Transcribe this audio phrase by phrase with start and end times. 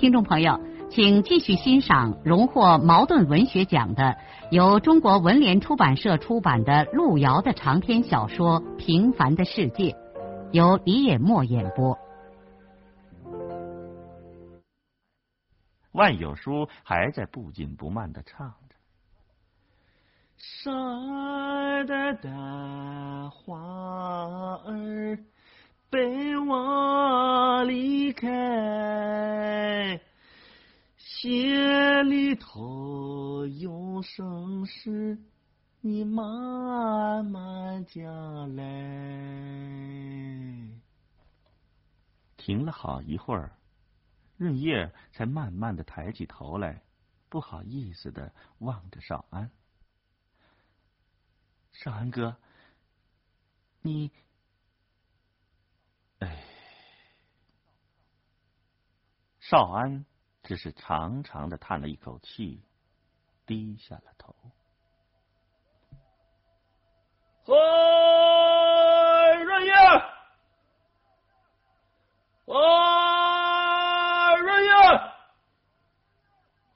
[0.00, 0.58] 听众朋友，
[0.90, 4.16] 请继续欣赏荣获茅盾文学奖的、
[4.50, 9.92] 由中国文联出版社出版的路遥的长篇小说《平凡的世界》，
[10.52, 11.98] 由李野墨演播。
[15.92, 18.76] 万有书还在不紧不慢的唱着
[20.38, 23.58] ：“少儿的大花
[24.64, 25.18] 儿。”
[25.90, 30.00] 被我离开，
[30.96, 35.18] 心里头有声事，
[35.80, 38.62] 你慢慢讲来。
[42.36, 43.50] 停了好一会儿，
[44.36, 46.84] 润叶才慢慢的抬起头来，
[47.28, 49.50] 不好意思的望着少安。
[51.72, 52.36] 少安哥，
[53.82, 54.12] 你。
[59.50, 60.06] 少安
[60.44, 62.62] 只是长长的叹了一口气，
[63.46, 64.32] 低下了头。
[67.42, 67.52] 嘿，
[69.42, 69.72] 润叶，
[72.46, 72.54] 嘿，
[74.40, 74.70] 润叶！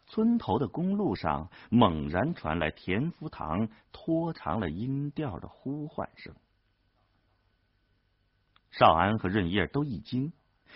[0.09, 6.35] 村头的公路上猛然传来田福堂拖长了音调的呼唤声。
[8.73, 10.33] 少安和润叶都一惊，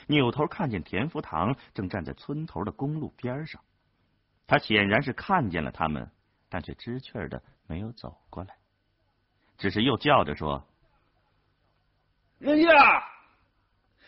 [0.07, 3.61] 扭头看见田福堂正站在村头的公路边上。
[4.47, 6.11] 他显然是看见了他们，
[6.49, 8.57] 但却知趣的没有走过来，
[9.59, 10.67] 只是又叫着说
[12.39, 12.67] ：“润叶，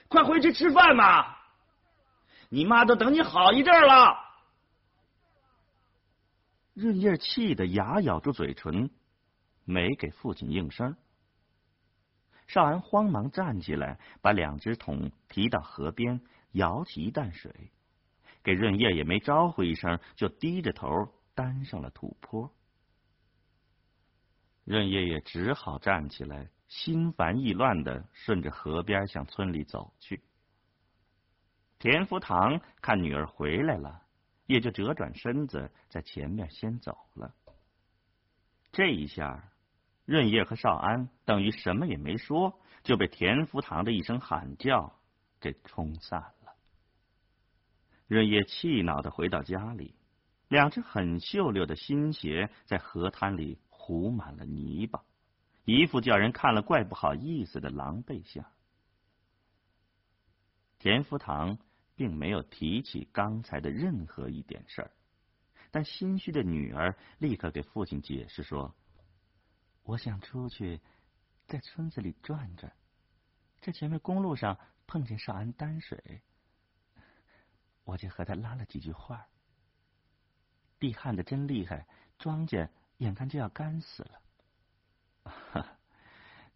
[0.08, 1.36] 快回去吃饭嘛！
[2.48, 4.18] 你妈都等你好一阵了。”
[6.72, 8.90] 润叶气得牙咬住嘴唇，
[9.64, 10.96] 没给父亲应声。
[12.50, 17.70] 少安慌忙站起来，把两只桶提到河边，舀起一担水，
[18.42, 20.88] 给润叶也没招呼一声，就低着头
[21.36, 22.52] 担上了土坡。
[24.64, 30.20] 润叶也只好站起来，心烦意乱的顺着河边向村里走去。
[31.78, 34.02] 田福堂看女儿回来了，
[34.46, 37.32] 也就折转身子在前面先走了。
[38.72, 39.49] 这一下。
[40.10, 44.98] 润叶和少安等于什么也没说，就被田福堂的一声喊叫
[45.38, 46.56] 给冲散了。
[48.08, 49.94] 润叶气恼的回到家里，
[50.48, 55.04] 两只很秀溜的新鞋在河滩里糊满了泥巴，
[55.64, 58.44] 一副叫人看了怪不好意思的狼狈相。
[60.80, 61.56] 田福堂
[61.94, 64.90] 并没有提起刚才的任何一点事儿，
[65.70, 68.74] 但心虚的女儿立刻给父亲解释说。
[69.90, 70.80] 我想出去，
[71.48, 72.72] 在村子里转转。
[73.60, 74.56] 这前面公路上
[74.86, 76.22] 碰见少安担水，
[77.82, 79.26] 我就和他拉了几句话。
[80.78, 82.68] 地旱的真厉害，庄稼
[82.98, 84.22] 眼看就要干死了。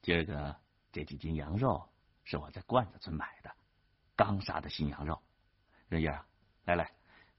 [0.00, 0.56] 今儿个
[0.92, 1.88] 这几斤羊肉
[2.22, 3.52] 是我在罐子村买的，
[4.14, 5.20] 刚杀的新羊肉。
[5.88, 6.08] 润叶，
[6.66, 6.88] 来来，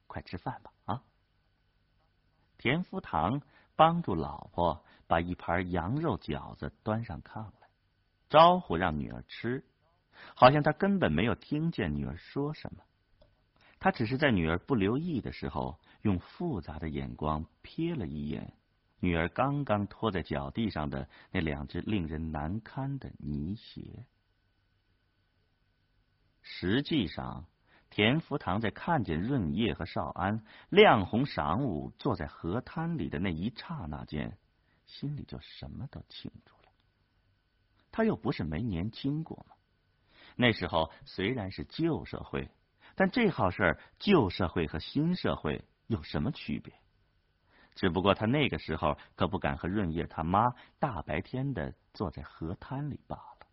[0.07, 0.73] 快吃饭吧！
[0.83, 1.01] 啊，
[2.57, 3.41] 田福堂
[3.77, 4.84] 帮助老婆。
[5.07, 7.67] 把一盘羊肉饺子端上炕来，
[8.29, 9.63] 招呼让女儿吃，
[10.35, 12.81] 好像他根本没有听见女儿说什么。
[13.79, 18.53] 他只是在女儿不留意的时候，用复杂的眼光瞥了一眼
[18.99, 24.05] 女儿刚刚拖在脚地上的那两只令人难堪的泥鞋。
[26.41, 27.45] 实际上，
[27.91, 34.37] 田福堂在看见润叶和少安亮红晌午坐在河滩里的那一刹那间。
[34.85, 36.71] 心里就什么都清楚了。
[37.91, 39.55] 他又不是没年轻过嘛。
[40.35, 42.49] 那时候虽然是旧社会，
[42.95, 46.73] 但这好事儿，旧社会和新社会有什么区别？
[47.75, 53.47] 只不过他那个时候可不敢和润叶他妈大白天的坐在河滩里罢了。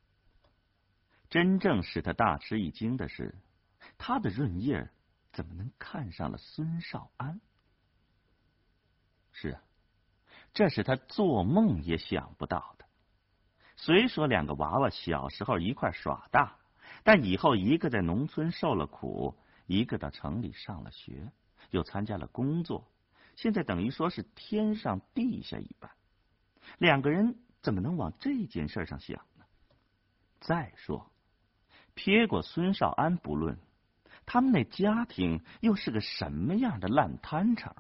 [1.29, 3.35] 真正使他大吃一惊的是，
[3.99, 4.91] 他的润叶
[5.33, 7.41] 怎么能看上了孙少安？
[9.33, 9.63] 是啊。
[10.53, 12.85] 这是他做梦也想不到的。
[13.77, 16.57] 虽说两个娃娃小时候一块耍大，
[17.03, 19.35] 但以后一个在农村受了苦，
[19.67, 21.33] 一个到城里上了学，
[21.71, 22.87] 又参加了工作，
[23.35, 25.91] 现在等于说是天上地下一般。
[26.79, 29.45] 两个人怎么能往这件事上想呢？
[30.41, 31.11] 再说，
[31.95, 33.59] 撇过孙少安不论，
[34.27, 37.75] 他们那家庭又是个什么样的烂摊场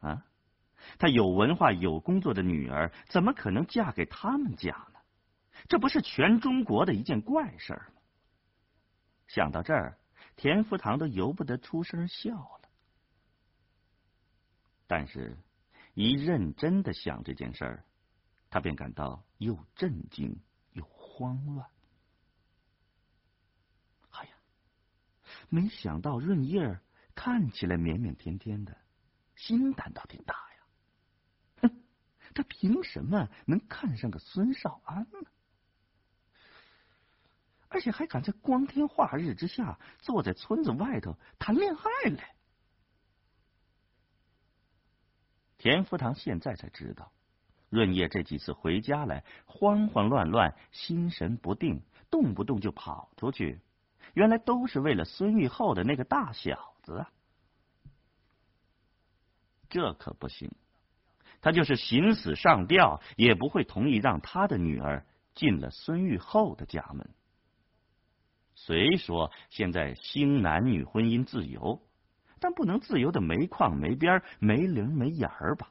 [0.00, 0.08] 啊？
[0.08, 0.24] 啊，
[0.98, 5.00] 他有文化、有工作的女儿，怎么可能嫁给他们家呢？
[5.68, 8.02] 这不是全中国的一件怪事吗？
[9.26, 9.98] 想到这儿，
[10.36, 12.68] 田福堂都由不得出声笑了。
[14.86, 15.38] 但是，
[15.94, 17.84] 一认真的想这件事儿，
[18.48, 20.40] 他便感到又震惊
[20.72, 21.64] 又慌乱。
[24.10, 24.30] 哎呀，
[25.48, 26.80] 没想到润叶
[27.14, 28.76] 看起来腼腼腆腆的，
[29.36, 30.49] 心胆倒挺大！
[32.34, 35.28] 他凭什么能看上个孙少安呢？
[37.68, 42.20] 而且还敢在光天化日之下坐在村子外头谈恋爱嘞！
[45.56, 47.12] 田福堂现在才知道，
[47.68, 51.80] 润叶这几次回家来慌慌乱乱、心神不定，
[52.10, 53.60] 动不动就跑出去，
[54.14, 57.12] 原来都是为了孙玉厚的那个大小子啊！
[59.68, 60.50] 这可不行，
[61.40, 65.04] 他就是寻死上吊，也不会同意让他的女儿
[65.34, 67.10] 进了孙玉厚的家门。
[68.54, 71.80] 虽说现在兴男女婚姻自由，
[72.40, 75.70] 但不能自由的没框没边、没棱没眼儿吧？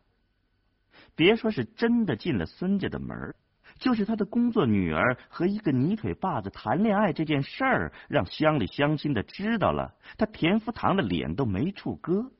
[1.15, 3.35] 别说是真的进了孙家的门，
[3.77, 12.31] 就是他的工作女儿和一个泥腿把子谈恋爱这件事儿，让乡里乡亲的知道了，他田福堂的脸都没处搁。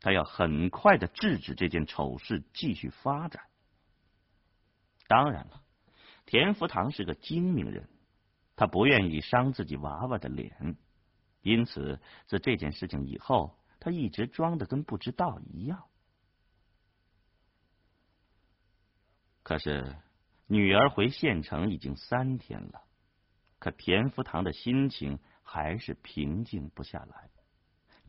[0.00, 3.42] 他要很快的制止这件丑事继续发展。
[5.06, 5.62] 当然了，
[6.26, 7.88] 田福堂是个精明人。
[8.56, 10.76] 他不愿意伤自己娃娃的脸，
[11.40, 15.84] 因此自这件事情以后，他一直装的跟不知道一样。
[19.42, 19.96] 可是
[20.46, 22.82] 女儿回县城已经三天了，
[23.58, 27.30] 可田福堂的心情还是平静不下来。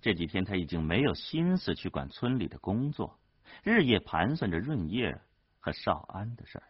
[0.02, 3.20] 这几天他已经没有心思去管村里的工作，
[3.64, 5.22] 日夜盘算着润叶
[5.60, 6.64] 和少安的事儿。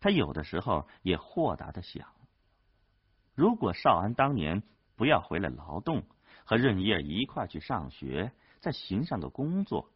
[0.00, 2.12] 他有的时候也豁达的想：
[3.34, 4.62] 如果少安当年
[4.96, 6.04] 不要回来劳动，
[6.44, 9.92] 和润叶一块去上学，再寻上个工作，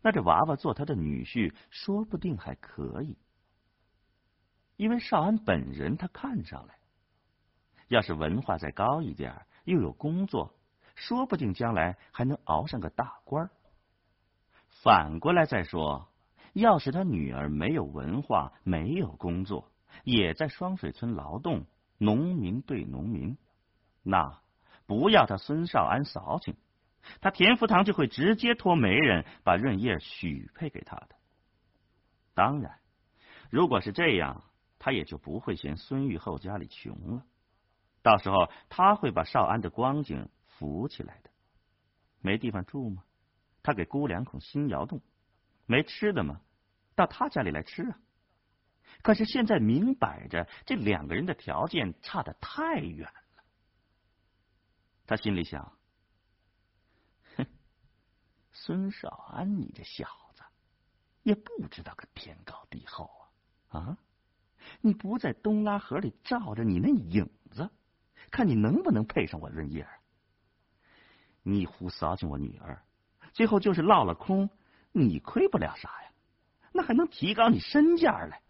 [0.00, 3.18] 那这娃娃做他的女婿，说不定还可以。
[4.76, 6.78] 因为少安本人他看上来，
[7.88, 10.54] 要是文化再高一点，又有工作，
[10.98, 13.50] 说不定将来还能熬上个大官。
[14.82, 16.08] 反过来再说。
[16.54, 19.70] 要是他女儿没有文化，没有工作，
[20.02, 21.66] 也在双水村劳动，
[21.98, 23.36] 农民对农民，
[24.02, 24.40] 那
[24.86, 26.56] 不要他孙少安扫兴，
[27.20, 31.10] 他田福堂就会直接托媒人把润叶许配给他的。
[32.34, 32.80] 当然，
[33.50, 34.42] 如果是这样，
[34.80, 37.22] 他也就不会嫌孙玉厚家里穷了。
[38.02, 41.30] 到时候他会把少安的光景扶起来的。
[42.20, 43.04] 没地方住吗？
[43.62, 45.00] 他给姑两孔新窑洞。
[45.66, 46.40] 没吃的吗？
[46.94, 48.00] 到他家里来吃啊！
[49.02, 53.44] 可是现在明摆着，这两个人的条件差的太远了。
[55.06, 55.78] 他心里想：
[57.36, 57.46] 哼，
[58.50, 60.42] 孙少安，你这小子
[61.22, 63.10] 也不知道个天高地厚
[63.68, 63.80] 啊！
[63.80, 63.98] 啊，
[64.80, 67.70] 你不在东拉河里照着你那影子，
[68.30, 69.97] 看你能不能配上我润叶儿？
[71.48, 72.82] 你胡骚起我女儿，
[73.32, 74.50] 最后就是落了空。
[74.92, 76.10] 你亏不了啥呀，
[76.72, 78.42] 那还能提高你身价来？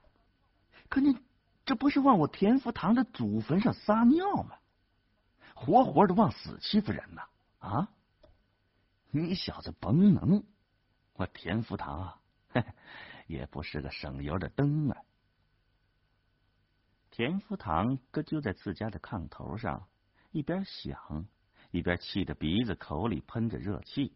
[0.89, 1.17] 可你
[1.65, 4.57] 这不是往我田福堂的祖坟上撒尿吗？
[5.55, 7.23] 活活的往死欺负人呐！
[7.59, 7.89] 啊！
[9.11, 10.43] 你小子甭能，
[11.15, 12.21] 我田福堂啊，
[13.29, 15.03] 也不是个省油的灯啊！
[17.11, 19.87] 田福堂搁就在自家的炕头上，
[20.31, 21.27] 一边想，
[21.71, 24.13] 一边气得鼻子口里喷着热气。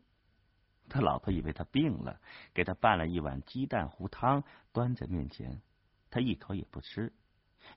[0.88, 2.20] 他老婆以为他病了，
[2.52, 5.62] 给他拌了一碗鸡蛋糊汤，端在面前，
[6.10, 7.12] 他一口也不吃，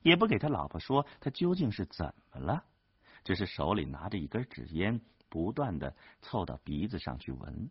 [0.02, 2.64] 也不给他老婆说他究竟是怎么了，
[3.24, 7.70] 只是手里拿着一根纸烟，不断的凑到鼻子上去闻。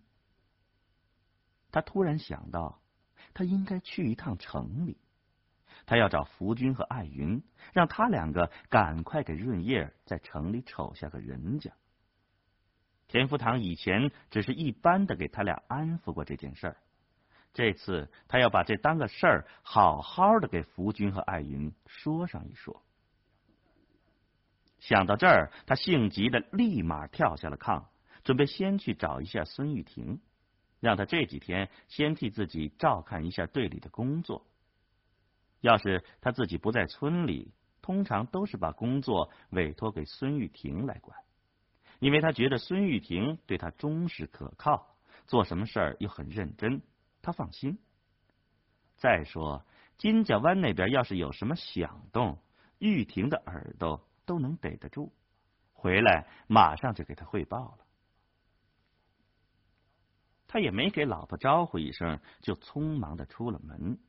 [1.71, 2.81] 他突然想到，
[3.33, 4.97] 他应该去一趟城里，
[5.85, 7.43] 他要找福军和艾云，
[7.73, 11.71] 让他两个赶快给润叶在城里瞅下个人家。
[13.07, 16.77] 田福堂以前只是一般的给他俩安抚过这件事儿，
[17.53, 22.81] 这次他要把这当个事儿，好好的给福军和艾云说上一说。
[24.79, 27.85] 想到这儿，他性急的立马跳下了炕，
[28.23, 30.19] 准备先去找一下孙玉婷，
[30.79, 34.45] 让他这几天先替自己照看一下队里的工作。
[35.61, 41.17] 要是他自己不在村里，通常都是把工作委托给孙玉婷来管，
[41.99, 44.95] 因为他觉得孙玉婷对他忠实可靠，
[45.27, 46.81] 做什么事儿又很认真，
[47.21, 47.79] 他放心。
[48.97, 49.65] 再说
[49.97, 52.37] 金家湾那边要是有什么响动，
[52.79, 55.13] 玉婷的耳朵都能逮得住，
[55.73, 57.85] 回来马上就给他汇报了。
[60.47, 63.99] 他也没给老婆招呼一声，就匆忙的出了门。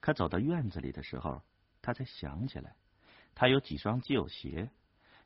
[0.00, 1.42] 可走到院子里的时候，
[1.80, 2.76] 他才想起来，
[3.34, 4.70] 他有几双旧鞋，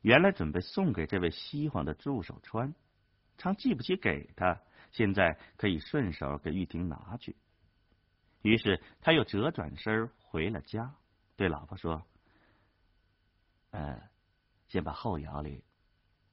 [0.05, 2.75] 原来准备送给这位西皇的助手穿，
[3.39, 7.35] 常记不起给他，现在可以顺手给玉婷拿去。
[8.43, 10.93] 于是他又折转身回了家，
[11.35, 12.05] 对老婆说
[13.73, 13.99] ：“呃，
[14.67, 15.63] 先把后窑里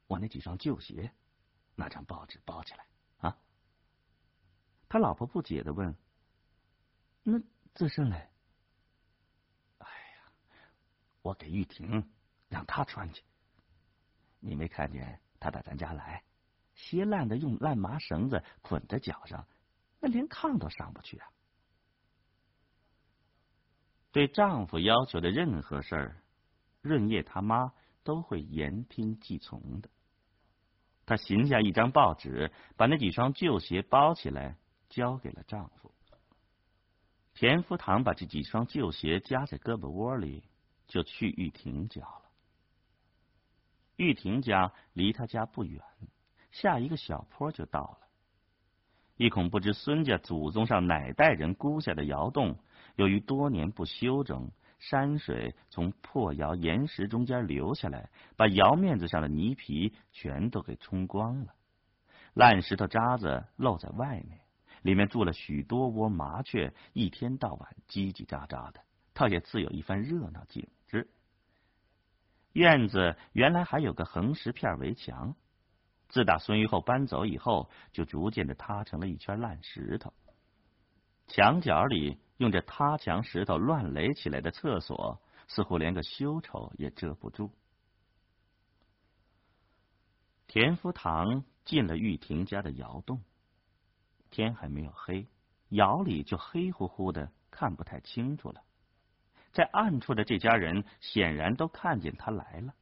[0.07, 1.11] 我那几双旧鞋
[1.75, 2.85] 拿张报纸包起来
[3.21, 3.39] 啊。”
[4.87, 5.97] 他老婆不解的问
[7.25, 7.41] ：“那
[7.75, 8.29] 这剩嘞？”
[11.23, 12.11] 我给玉婷
[12.51, 13.23] 让她穿去，
[14.43, 16.23] 你没看见她到咱家来，
[16.75, 19.47] 鞋烂的用烂麻绳子捆在脚上，
[20.01, 21.27] 那连炕都上不去啊！
[24.11, 26.23] 对丈夫要求的任何事儿，
[26.81, 27.73] 润叶他妈
[28.03, 29.89] 都会言听计从的。
[31.07, 34.57] 她寻下一张报纸，把那几双旧鞋包起来，
[34.89, 35.95] 交给了丈夫。
[37.35, 40.45] 田福堂把这几双旧鞋夹在胳膊窝里。
[40.89, 42.22] 就去玉婷家了。
[44.03, 45.81] 玉婷家离他家不远，
[46.51, 47.99] 下一个小坡就到了。
[49.17, 52.59] 一孔不知孙家祖宗上哪代人估下的窑洞，
[52.97, 61.55] 由于多年不修整，山水从破窑岩石中间流下来，把窑面子上的泥皮全都给冲光了。
[62.35, 64.41] 烂石头渣子露在外面，
[64.83, 68.81] 里面住了许多窝麻雀，一天到晚叽叽喳喳的，
[69.15, 70.67] 倒也自有一番热闹劲。
[72.53, 75.35] 院子原来还有个横石片围墙，
[76.09, 80.13] 自打孙玉厚搬走以后，就逐渐的塌成了一圈烂石头。
[81.29, 87.51] 墙角里用着塌墙石头乱垒起来的厕所，似乎连个羞丑也遮不住。
[90.47, 93.23] 田福堂进了玉婷家的窑洞，
[94.31, 95.27] 天还没有黑，
[95.71, 98.63] 窑里就黑乎乎的，看不太清楚了。
[99.53, 102.75] 在暗处的这家人显然都看见他来了。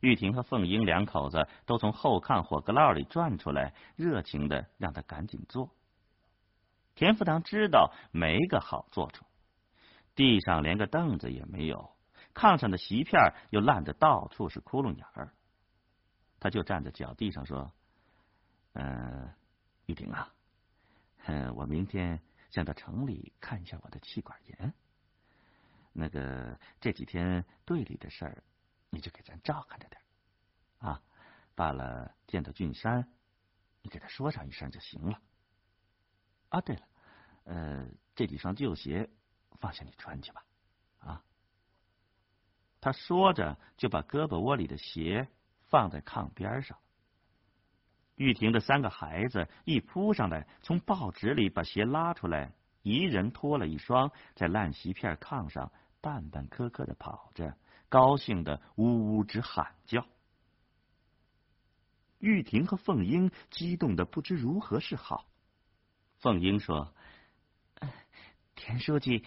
[0.00, 5.70] 玉婷和凤英两口子都从后炕火锅烙里转出来，热情的让他赶紧坐。
[6.94, 9.24] 田福堂知道没个好坐处，
[10.14, 11.90] 地上连个凳子也没有，
[12.34, 15.32] 炕上的席片又烂的到处是窟窿眼儿。
[16.40, 17.72] 他就站在脚地上说
[18.74, 19.32] ：“嗯，
[19.86, 20.28] 玉婷啊，
[21.26, 24.74] 嗯，我明天想到城里看一下我的气管炎。”
[25.92, 28.42] 那个这几天队里的事儿，
[28.90, 30.00] 你就给咱照看着点
[30.78, 31.02] 啊。
[31.54, 33.06] 罢了，见到俊山，
[33.82, 35.20] 你给他说上一声就行了。
[36.48, 36.82] 啊，对了，
[37.44, 39.10] 呃，这几双旧鞋
[39.60, 40.42] 放下你穿去吧。
[41.00, 41.22] 啊，
[42.80, 45.28] 他说着就把胳膊窝里的鞋
[45.68, 46.78] 放在炕边上。
[48.16, 55.70] 玉婷的三个孩子一扑上来，从报纸里把鞋拉出来，一人脱了一双，在烂席片炕上。
[56.02, 57.56] 半半磕磕的跑着，
[57.88, 60.04] 高兴的呜呜直喊叫。
[62.18, 65.26] 玉婷和凤英激动的不知如何是好。
[66.18, 66.92] 凤英说
[68.56, 69.24] ：“田书记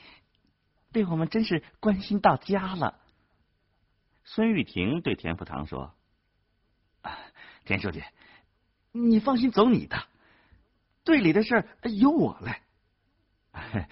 [0.91, 3.00] 对我们真是关心到家了。”
[4.25, 5.96] 孙玉婷对田福堂说
[7.63, 8.03] ：“田书记，
[8.91, 10.08] 你放心走你的，
[11.05, 12.62] 队里的事儿由我来。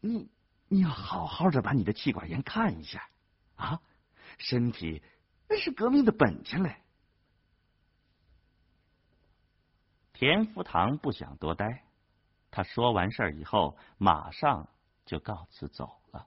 [0.00, 0.30] 你。”
[0.68, 3.08] 你要好好的把你的气管炎看一下
[3.56, 3.80] 啊，
[4.38, 5.02] 身体
[5.48, 6.76] 那是革命的本钱嘞。
[10.12, 11.84] 田福堂不想多待，
[12.50, 14.68] 他说完事儿以后，马上
[15.04, 16.26] 就告辞走了。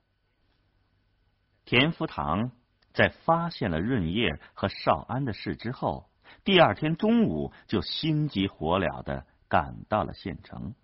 [1.65, 2.51] 田福堂
[2.93, 6.09] 在发现了润叶和少安的事之后，
[6.43, 10.75] 第二天中午就心急火燎的赶到了县城。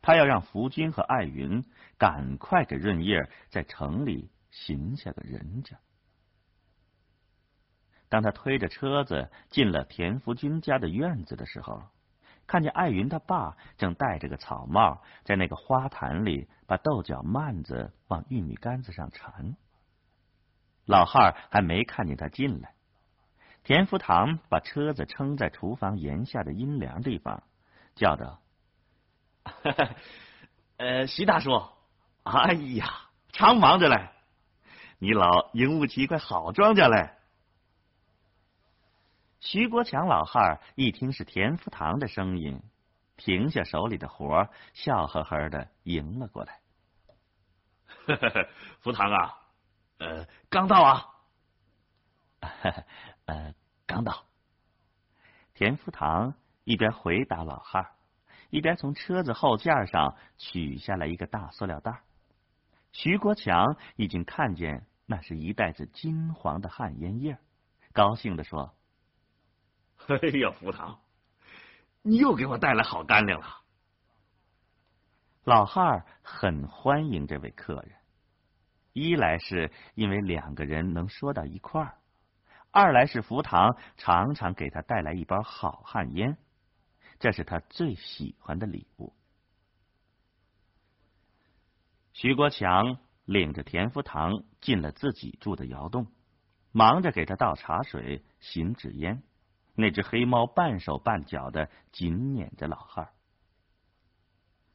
[0.00, 1.64] 他要让福军和艾云
[1.98, 5.78] 赶快给润叶在城里寻下个人家。
[8.08, 11.82] 当他推着车子进了田福军家的院子的时候，
[12.46, 19.54] 看见艾云他爸正戴着个草帽，在那个花坛里把豆角蔓子往玉米杆子上缠。
[20.86, 22.72] 老汉还没看见他进来，
[23.62, 27.42] 田福堂把车子撑在厨房檐下的阴凉地方，
[27.94, 28.38] 叫着
[29.62, 29.94] ：“哈 哈
[30.76, 31.50] 呃，徐大叔，
[32.22, 34.10] 哎呀，常忙着嘞！
[34.98, 37.14] 你老营务起一块好庄稼嘞。”
[39.40, 42.60] 徐国强老汉一听是田福堂的声音，
[43.16, 46.60] 停下手里的活，笑呵呵的迎了过来。
[48.80, 49.38] 福堂啊，
[49.98, 51.06] 呃，刚到啊。
[53.26, 53.54] 呃，
[53.86, 54.24] 刚到。
[55.54, 57.90] 田福堂一边回答老汉，
[58.50, 62.02] 一边从车子后架上取下来一个大塑料袋。
[62.92, 67.38] 徐国强已经看见那是一袋子金黄的旱烟叶，
[67.92, 68.74] 高兴的说。
[70.06, 71.00] 哎呀，福堂，
[72.02, 73.46] 你又给我带来好干粮了。
[75.44, 77.96] 老汉儿很欢迎这位客人，
[78.92, 81.98] 一来是因为两个人能说到一块儿，
[82.70, 86.38] 二来是福堂常常给他带来一包好旱烟，
[87.18, 89.12] 这是他最喜欢的礼物。
[92.12, 96.06] 徐国强领着田福堂进了自己住的窑洞，
[96.72, 99.22] 忙着给他倒茶水、行纸烟。
[99.74, 103.12] 那只黑猫半手半脚的紧撵着老汉儿。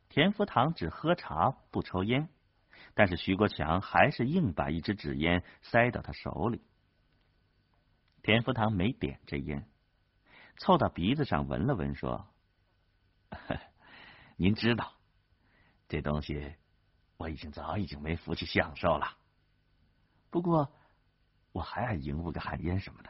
[0.08, 2.30] 田福堂只喝茶不抽烟，
[2.94, 6.62] 但是徐国强还是硬把一支纸烟塞到他手里。
[8.22, 9.68] 田福堂没点这烟，
[10.56, 12.28] 凑到鼻子上闻了闻，说
[14.38, 14.94] ：“您知道，
[15.88, 16.56] 这东西
[17.18, 19.18] 我已经早已经没福气享受了。
[20.30, 20.72] 不过
[21.52, 23.10] 我还爱迎务个旱烟什么的。”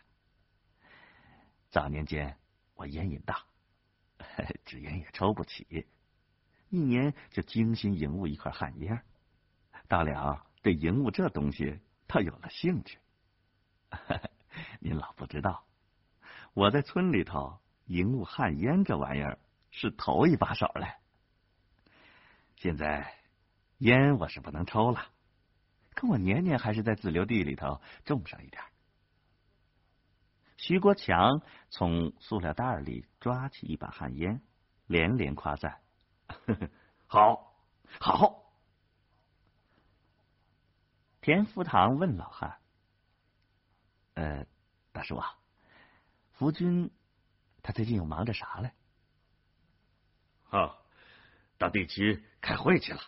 [1.71, 2.37] 早年间，
[2.75, 3.43] 我烟瘾大，
[4.63, 5.87] 纸烟也抽不起，
[6.69, 9.03] 一年就精心营务一块旱烟。
[9.87, 12.99] 到了对营务这东西，倒有了兴趣。
[14.79, 15.65] 您老不知道，
[16.53, 19.39] 我在村里头营务旱烟这玩意儿
[19.73, 20.93] 是头一把手嘞。
[22.57, 23.11] 现在
[23.79, 25.07] 烟我是不能抽了，
[25.95, 28.63] 可我年年还是在自留地里头种上一点。
[30.57, 34.41] 徐国强从塑料袋里抓起一把旱烟，
[34.85, 35.81] 连连夸赞
[37.07, 37.57] ：“好，
[37.99, 38.53] 好。”
[41.19, 42.59] 田福堂问老汉
[44.13, 44.45] ：“呃，
[44.91, 45.35] 大叔啊，
[46.33, 46.91] 福军
[47.63, 48.71] 他最近又忙着啥嘞
[50.53, 50.77] ？”“哦，
[51.57, 53.01] 到地区开会去了，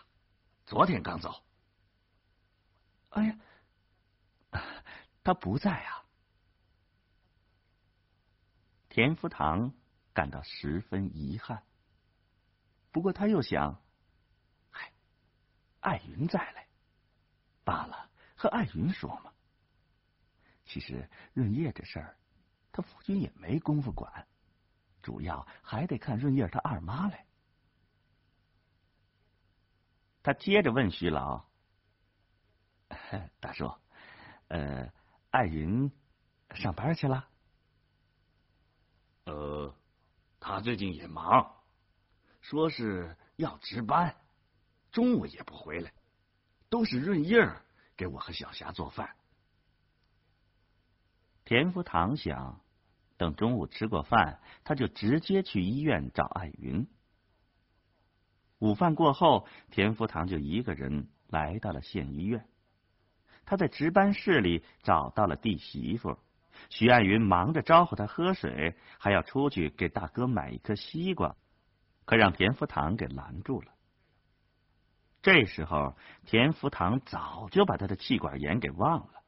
[0.64, 1.44] 昨天刚走。
[3.10, 3.38] ”“哎呀，
[5.22, 6.04] 他不在啊。”
[8.90, 9.72] 田福堂
[10.12, 11.62] 感到十分遗憾，
[12.90, 13.80] 不过他又想
[14.72, 14.92] ：“嗨，
[15.78, 16.66] 艾云在嘞，
[17.62, 19.32] 罢了，和艾云说嘛。
[20.64, 22.16] 其实润叶这事儿，
[22.72, 24.26] 他夫君也没工夫管，
[25.00, 27.24] 主要还得看润叶他二妈嘞。”
[30.26, 31.44] 他接着问徐老
[33.38, 33.72] ：“大叔，
[34.48, 34.92] 呃，
[35.30, 35.88] 艾云
[36.50, 37.28] 上班去了？”
[39.26, 39.72] 呃，
[40.40, 41.62] 他最近也忙，
[42.40, 44.16] 说是要值班，
[44.90, 45.92] 中午也不回来，
[46.70, 47.48] 都是润叶
[47.96, 49.14] 给我和小霞做饭。
[51.44, 52.60] 田福堂想，
[53.16, 56.84] 等中午吃过饭，他就直接去医院找艾云。
[58.58, 62.48] 午饭过后，田福堂就一个人来到了县医院，
[63.44, 66.18] 他在值班室里找到了弟媳妇。
[66.70, 71.36] 徐爱云忙着招呼他喝水，还要出去给大哥买一颗西瓜，
[72.06, 73.72] 可让田福堂给拦住了。
[75.20, 79.22] 这时候，田福堂早就把他的气管炎给忘了，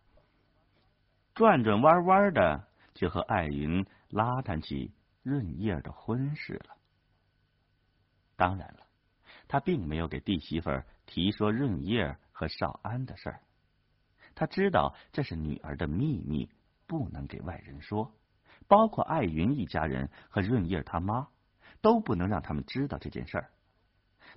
[1.34, 4.90] 转转弯弯的就和艾云拉谈起
[5.22, 6.76] 润叶的婚事了。
[8.36, 8.86] 当然了，
[9.48, 10.70] 他并没有给弟媳妇
[11.06, 13.40] 提说润叶和少安的事儿，
[14.34, 16.48] 他知道这是女儿的秘密。
[16.86, 18.14] 不能给外人说，
[18.66, 21.28] 包括艾云一家人和润叶他妈，
[21.82, 23.50] 都不能让他们知道这件事儿。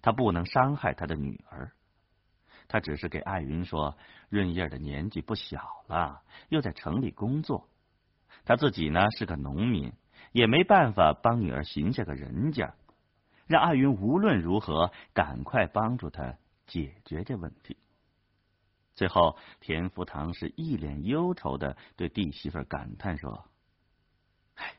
[0.02, 1.72] 他不能伤害他的女儿，
[2.68, 3.98] 他只是给艾云说，
[4.28, 7.70] 润叶的年纪不小了，又在城里工作，
[8.44, 9.94] 他自己呢是个农民，
[10.34, 12.76] 也没办法帮女儿寻下个人家，
[13.52, 16.38] 让艾云无论如何赶快帮助他
[16.68, 17.76] 解决这问题。
[18.96, 23.44] 最后，田福堂是一脸忧愁的对弟媳妇感叹说
[24.56, 24.74] ：“唉，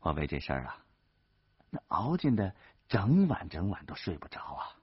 [0.00, 0.84] 我为这事儿啊，
[1.70, 2.56] 那熬进的
[2.88, 4.74] 整晚整晚都睡不着啊。”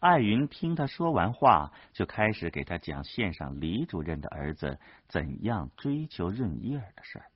[0.00, 7.26] 艾云听他说完话，就开始给他讲县上李主任的儿子怎样追求润叶的事儿。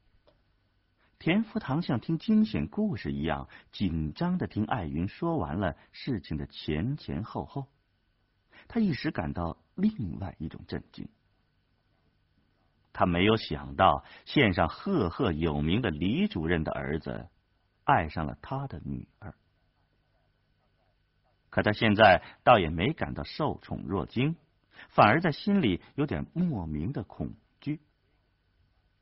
[1.18, 7.66] 田福堂像听惊险故事一样紧张的听艾云说完了事情的前前后后，
[8.68, 11.08] 他一时感到另外一种震惊。
[12.92, 17.28] 他没有想到县上赫赫有名的李主任的儿子
[17.84, 19.34] 爱上了他的女儿。
[21.50, 24.36] 可他现在倒也没感到受宠若惊，
[24.90, 27.34] 反而在心里有点莫名的恐。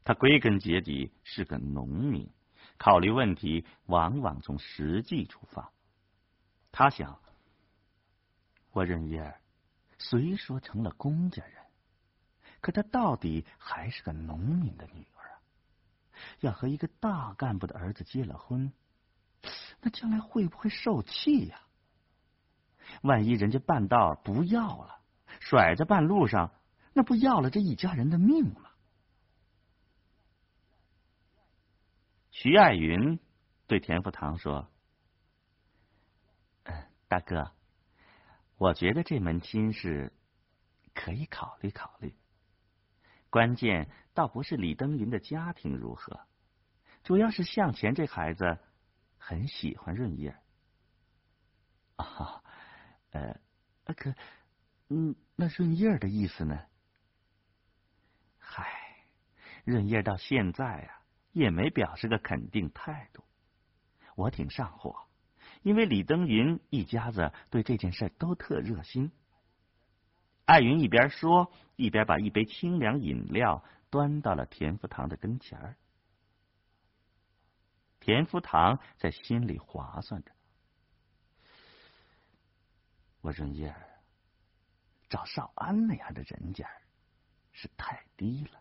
[0.04, 2.30] 他归根结底是个农民，
[2.76, 5.72] 考虑问题往往从实际出发。
[6.70, 7.18] 他想，
[8.72, 9.40] 我润叶
[9.98, 11.54] 虽说成了公家人，
[12.60, 15.40] 可他到底还是个农民的女儿啊，
[16.40, 18.70] 要和一个大干部的儿子结了婚，
[19.80, 21.60] 那将来会不会受气呀？
[23.00, 25.00] 万一人家半道不要了，
[25.40, 26.52] 甩在半路上，
[26.92, 28.70] 那不要了这一家人的命吗？
[32.44, 33.18] 徐爱云
[33.66, 34.70] 对田福堂说
[37.08, 37.52] ：“大哥，
[38.58, 40.12] 我觉得这门亲事
[40.92, 42.14] 可以考虑考虑。
[43.30, 46.20] 关键倒不是李登云的家庭如何，
[47.02, 48.58] 主要是向前这孩子
[49.16, 50.36] 很喜欢润叶。”
[51.96, 52.44] 啊。
[53.12, 53.40] 呃，
[53.94, 54.14] 可，
[54.90, 56.62] 嗯，那润叶的意思呢？
[58.38, 58.68] 嗨，
[59.64, 61.03] 润叶到现在啊，
[61.34, 63.22] 也没表示个肯定态度。
[64.16, 64.96] 我挺上火，
[65.62, 69.12] 因为李登云一家子对这件事都特热心。
[70.46, 75.76] 艾云一边说，一边把一杯清凉饮料端到了田福堂的跟前儿。
[77.98, 80.30] 田福堂在心里划算着。
[83.22, 84.00] 我润叶儿
[85.08, 86.68] 找少安那样的人家
[87.52, 88.60] 是太低了，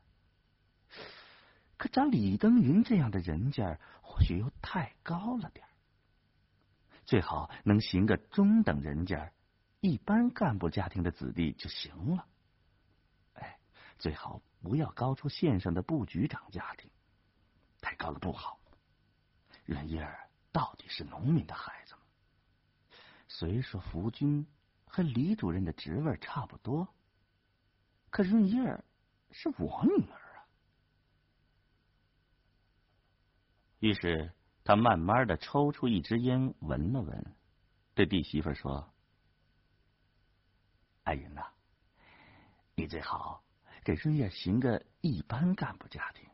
[1.83, 5.67] 可找李登云这样的人家或许又太高了点
[7.03, 9.33] 最好能寻个中等人家，
[9.81, 12.25] 一般干部家庭的子弟就行了。
[13.33, 13.59] 哎，
[13.99, 16.89] 最好不要高出县上的部局长家庭，
[17.81, 18.61] 太高了不好。
[19.65, 21.99] 润叶儿到底是农民的孩子吗？
[23.27, 24.47] 虽说福军
[24.85, 26.87] 和李主任的职位差不多，
[28.09, 28.81] 可润叶
[29.31, 30.47] 是我女儿啊。
[33.83, 34.31] 于是
[34.63, 37.35] 他慢慢的抽出一支烟，闻了闻，
[37.93, 38.93] 对弟媳妇说
[41.03, 41.45] ：“阿云呐，
[42.75, 43.43] 你最好
[43.83, 46.25] 给润叶寻个一般干部家庭。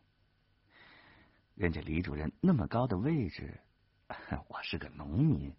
[1.56, 3.60] 人家李主任那么高的位置，
[4.48, 5.52] 我是个农民。”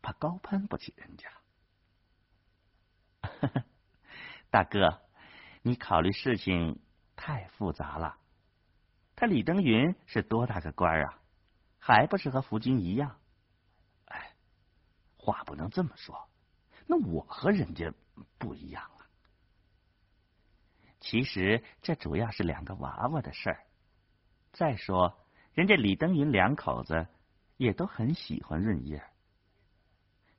[0.00, 1.28] 怕高攀不起人家，
[4.50, 5.02] 大哥，
[5.62, 6.78] 你考虑事情
[7.16, 8.16] 太复杂了。
[9.20, 11.18] 他李登云是多大个官啊？
[11.80, 13.18] 还不是和福军一样？
[14.04, 14.30] 哎，
[15.16, 16.28] 话不能这么说。
[16.86, 17.92] 那我和人家
[18.38, 19.10] 不一样啊。
[21.00, 23.64] 其实这主要是两个娃娃的事儿。
[24.52, 25.18] 再说，
[25.52, 27.08] 人家李登云两口子
[27.56, 29.02] 也都很喜欢润叶。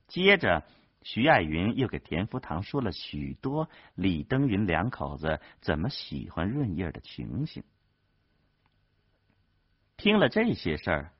[0.08, 0.66] 接着，
[1.02, 7.62] 徐爱云又给田福堂说了许多李登云两口子怎么喜欢润叶的情形。
[10.00, 11.12] 听了这些事儿，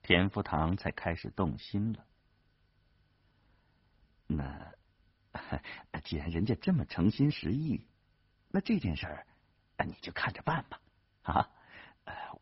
[0.00, 2.06] 田福堂才开始动心了。
[4.28, 4.72] 那
[6.04, 7.84] 既然人家这么诚心实意，
[8.52, 9.26] 那这件事儿
[9.84, 10.80] 你就看着办吧。
[11.22, 11.50] 啊，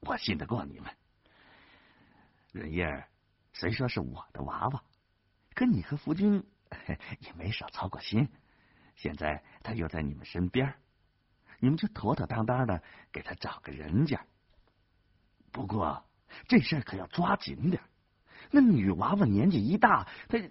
[0.01, 0.95] 我信得过你们。
[2.53, 3.09] 润叶
[3.55, 4.85] 虽说是我的娃娃。
[5.55, 6.45] 可你和福军
[7.21, 8.29] 也没少操过心，
[8.97, 10.75] 现在他又在你们身边，
[11.59, 14.27] 你们就妥妥当当的给他找个人家。
[15.57, 16.05] 不过
[16.49, 17.81] 这事可要抓紧点，
[18.51, 20.37] 那女娃娃年纪一大，她。
[20.37, 20.51] 嗯